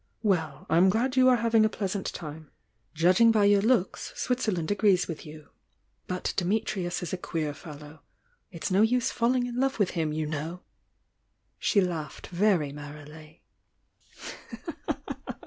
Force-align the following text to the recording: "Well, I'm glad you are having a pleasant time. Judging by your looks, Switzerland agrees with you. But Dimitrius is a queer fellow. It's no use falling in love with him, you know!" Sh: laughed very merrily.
"Well, 0.23 0.65
I'm 0.67 0.89
glad 0.89 1.15
you 1.15 1.29
are 1.29 1.35
having 1.35 1.63
a 1.63 1.69
pleasant 1.69 2.07
time. 2.07 2.49
Judging 2.95 3.31
by 3.31 3.45
your 3.45 3.61
looks, 3.61 4.11
Switzerland 4.19 4.71
agrees 4.71 5.07
with 5.07 5.27
you. 5.27 5.49
But 6.07 6.33
Dimitrius 6.37 7.03
is 7.03 7.13
a 7.13 7.17
queer 7.17 7.53
fellow. 7.53 8.01
It's 8.51 8.71
no 8.71 8.81
use 8.81 9.11
falling 9.11 9.45
in 9.45 9.59
love 9.59 9.77
with 9.77 9.91
him, 9.91 10.11
you 10.11 10.25
know!" 10.25 10.61
Sh: 11.59 11.75
laughed 11.75 12.29
very 12.29 12.71
merrily. 12.71 13.43